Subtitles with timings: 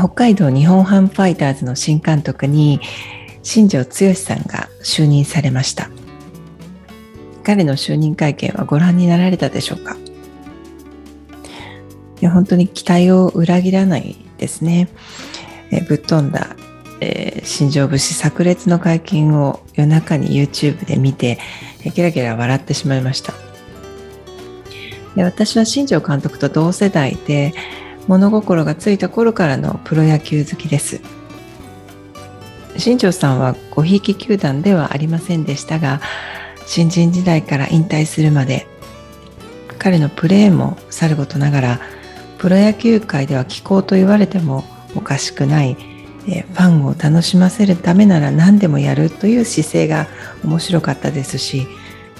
[0.00, 2.80] 北海道日本ハムファイターズの新監督に
[3.42, 5.90] 新庄剛志さんが就任されました
[7.44, 9.96] 彼の就任会見はご覧になられたでしょうか？
[12.20, 14.88] いや本当に期待を裏切らないですね。
[15.70, 16.54] えぶっ飛んだ、
[17.00, 21.38] えー、新庄節炸裂の会見を夜中に YouTube で見て、
[21.84, 23.32] えゲラゲラ笑ってしまいました。
[25.16, 27.54] で私は新庄監督と同世代で
[28.10, 31.00] 物心がついた頃からのプロ野球好きです。
[32.76, 36.00] 新庄さんはごひいき球団ではありませんでしたが
[36.66, 38.66] 新人時代から引退するまで
[39.78, 41.80] 彼のプレーもさることながら
[42.38, 44.64] プロ野球界では気候と言われても
[44.96, 45.76] おかしくない、
[46.26, 50.06] えファンを楽しませるためなら何でもやるという姿勢が
[50.42, 51.66] 面白かったですし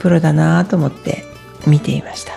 [0.00, 1.24] プロだなぁと思って
[1.66, 2.32] 見ていました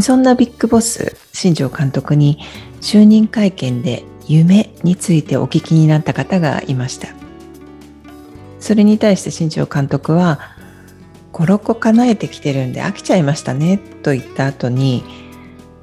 [0.00, 2.38] そんなビッグボス新庄監督に
[2.80, 7.08] 就任会見で夢についてお聞きになった方がいました。
[8.60, 10.38] それに対して新庄監督は
[11.32, 15.02] 56個叶えてきてるんで飽きちゃいましたねと言った後に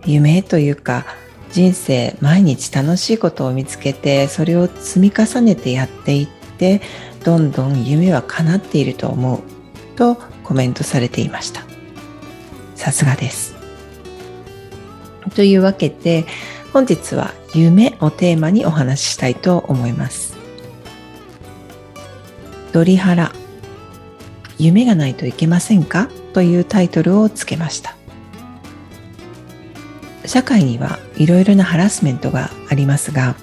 [0.05, 1.05] 夢というか
[1.51, 6.81] 人生毎日楽しいことを見つけてそれを積み重ねてやっていって
[7.25, 9.41] どんどん夢は叶っていると思う
[9.97, 11.65] とコメントされていました。
[12.75, 13.48] さすがです。
[15.35, 16.25] というわけで
[16.73, 20.37] 本日は夢をテーマにお話ししたいと思います。
[22.71, 23.31] ドリハラ。
[24.57, 26.09] 夢がないといけませんか？
[26.33, 27.95] というタイトルをつけました。
[30.25, 33.35] 社会にはいろいろなハラスメントがありますが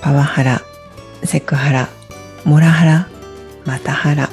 [0.00, 0.62] パワハラ
[1.24, 1.88] セクハラ
[2.44, 3.08] モラハラ
[3.64, 4.30] マタハラ。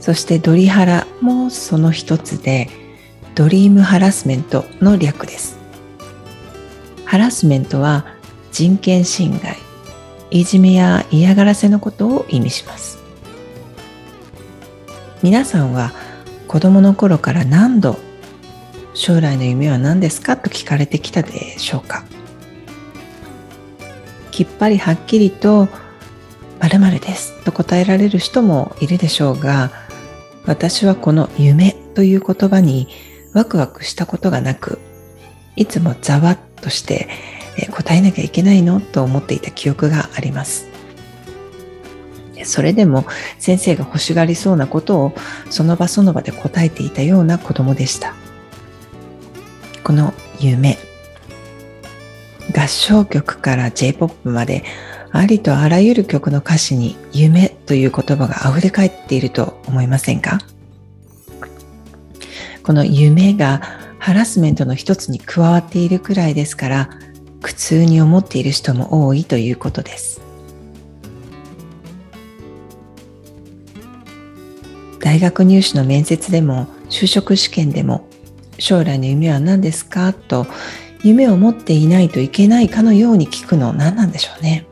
[0.00, 2.68] そしてドリハラもその一つで
[3.38, 5.58] ドリームハラスメントの略です。
[7.04, 8.04] ハラスメントは
[8.50, 9.56] 人権侵害
[10.32, 12.98] いじめや嫌がらせのことを意味します。
[15.22, 15.92] 皆さんは
[16.48, 17.96] 子供の頃から何度
[18.92, 22.02] 将来の夢は何ですかと聞かれてきたでしょうか？
[24.32, 25.68] きっぱりはっきりと
[26.58, 29.70] 〇〇ですと答えられる人もいるでしょうが
[30.44, 32.88] 私はこの夢という言葉に
[33.32, 34.78] ワクワクしたことがなく
[35.56, 37.08] いつもざわっとして
[37.70, 38.80] 答えなきゃいけないの？
[38.80, 40.68] と思っていた記憶があります。
[42.44, 43.04] それでも
[43.38, 45.12] 先生が欲しがりそうなことを
[45.50, 48.14] その場その場で答えていたような子供でした。
[49.82, 50.78] この夢
[52.56, 54.64] 合唱曲から J-POP まで
[55.10, 60.38] ありとあらゆる曲の歌詞に夢という言葉が溢れ返っていると思いませんか？
[62.68, 63.62] この夢が
[63.98, 66.90] ハラスメントの一つに加わっているくらいですから
[67.40, 70.20] 苦痛に思っている人も多いということです
[75.00, 78.06] 大学入試の面接でも就職試験でも
[78.58, 80.12] 将来の夢は何ですか？
[80.12, 80.46] と
[81.02, 84.66] 夢を持っていないといけないかのように聞くの何なんでしょうね。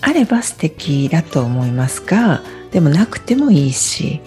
[0.00, 2.40] あれば素敵だと思いますが
[2.70, 4.20] でもなくてもいいし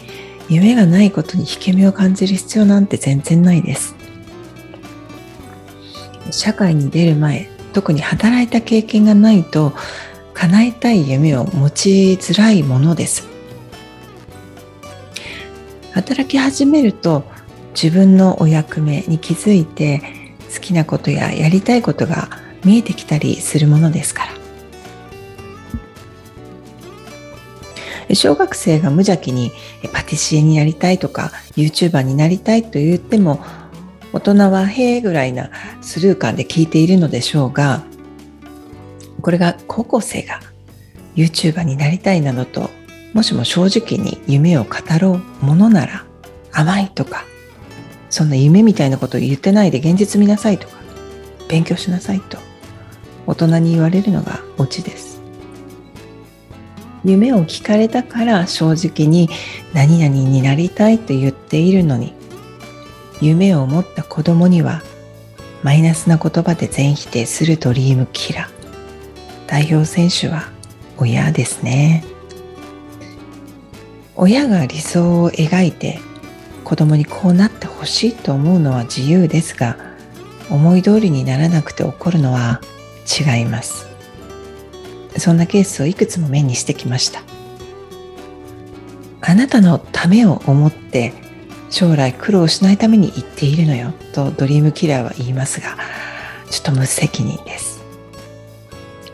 [0.49, 3.95] 夢がないことに引け目を感じる必要なんて全然ないです。
[6.31, 9.73] 社会に出る前特に働いた経験がないと
[10.33, 11.89] 叶えたい夢を持ち
[12.19, 13.27] づらいものです。
[15.91, 17.23] 働き始めると
[17.73, 20.01] 自分のお役目に気づいて
[20.53, 22.29] 好きなことややりたいことが
[22.63, 24.32] 見えてきたりするものですから
[28.15, 29.51] 小学生が無邪気に
[29.93, 33.43] パティシエになりたいとか YouTuber になりたいと言っても
[34.11, 35.49] 大人はへえぐらいな
[35.81, 37.83] スルー感で聞いているのでしょうが
[39.21, 40.39] これが高校生が
[41.15, 42.69] YouTuber になりたいなどと
[43.13, 46.05] もしも正直に夢を語ろうものなら
[46.51, 47.25] 甘いとか
[48.09, 50.75] そんな夢みたいなことを言ってないで現実見なさいとか
[51.49, 52.37] 勉強しなさいと
[53.25, 55.02] 大人に言われるのがオチです。
[57.03, 59.29] 夢を聞かれたから正直に
[59.73, 62.13] 何々になりたいと言っているのに。
[63.21, 64.81] 夢を持った子供には
[65.61, 68.49] マイナスな言葉で全否定するドリームキラー。
[69.47, 70.49] 代表選手は
[70.97, 72.03] 親ですね。
[74.15, 75.99] 親が理想を描いて
[76.63, 79.77] 子供にこうなってほしいと思うのは自由ですが
[80.49, 82.61] 思い通りにならなくて怒るのは
[83.07, 83.92] 違います。
[85.17, 87.21] そんなケースをいくつも目にしてきました。
[89.21, 91.13] あなたのためを思って
[91.69, 95.77] 将来苦労しないために言っているのよとドリームキラーは言いますが
[96.49, 97.81] ちょっと無責任です。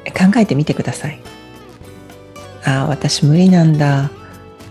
[0.08, 1.22] 考えてみてください。
[2.66, 4.12] ああ私無理なんだ。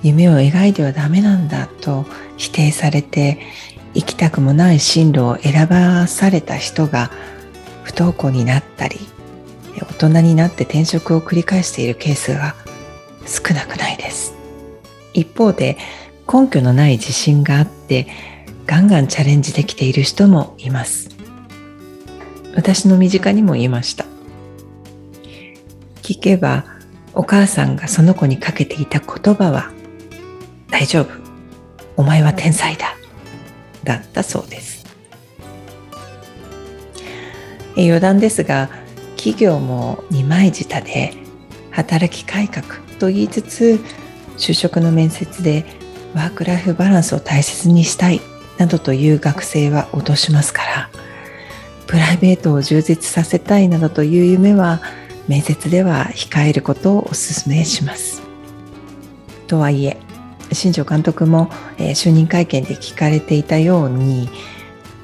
[0.02, 1.66] 夢を描いてはダメなんだ。
[1.80, 2.04] と
[2.36, 3.38] 否定されて
[3.94, 7.10] 行きたくもない進路を選ばされた人が
[7.84, 9.00] 不登校になったり
[9.80, 12.54] 大人になって転職を繰り返しているケースが
[13.26, 14.34] 少なくないです。
[15.12, 15.76] 一方で
[16.32, 18.06] 根拠のない自信があって
[18.66, 21.08] ガンガンチャレンジできている人もいます。
[22.54, 24.04] 私の身近にもいました。
[26.02, 26.64] 聞けば
[27.14, 29.72] お母さんがその子にかけていた言葉は
[30.70, 31.08] 大丈夫。
[31.96, 32.94] お前は天才だ。
[33.84, 34.86] だったそうです。
[37.76, 38.70] 余談ですが
[39.18, 41.12] 企業も二枚舌で
[41.70, 42.64] 働き改革
[42.98, 43.80] と言いつつ
[44.38, 45.66] 就職の面接で
[46.14, 48.20] ワークライフバランスを大切にしたい
[48.56, 50.90] などという学生は脅しますから
[51.86, 54.80] プライベートを充実させたいなどという夢は
[55.26, 58.22] 面接では控えることをお勧めします。
[59.46, 59.98] とはいえ
[60.52, 64.28] 新庄監督も、えー、就任会見で聞かれていたように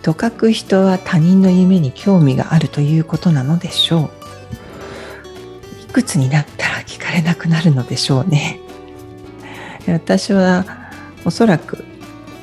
[0.04, 4.10] とかく人は他人の夢に興味があるということなのでしょう。
[5.82, 8.60] いくつになったら聞かれなくなるのでしょうね。
[9.86, 10.66] 私は
[11.24, 11.86] おそらく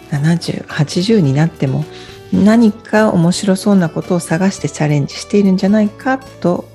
[0.09, 1.85] 7080になっても
[2.33, 6.67] 何か面白そうなことを探してチャレンジしているんじゃないかと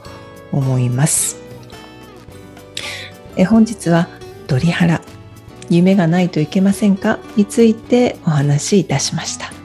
[0.52, 1.36] 思います。
[3.36, 4.08] え本日は
[4.46, 5.02] ドリハラ。
[5.68, 7.18] 夢がないといけませんか？
[7.34, 9.55] についてお話しいたしました。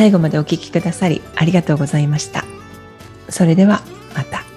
[0.00, 2.46] 最後までお聴きくださりありがとうございました。
[3.28, 3.82] それでは
[4.16, 4.49] また。